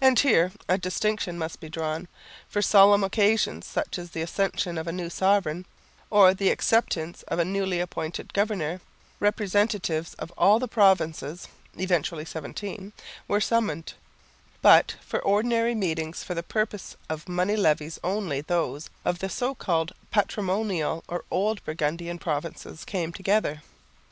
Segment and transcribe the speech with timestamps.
[0.00, 2.06] And here a distinction must be drawn.
[2.48, 5.66] For solemn occasions, such as the accession of a new sovereign,
[6.08, 8.80] or the acceptance of a newly appointed governor,
[9.18, 12.92] representatives of all the provinces (eventually seventeen)
[13.26, 13.94] were summoned,
[14.62, 19.56] but for ordinary meetings for the purpose of money levies only those of the so
[19.56, 23.62] called patrimonial or old Burgundian provinces came together.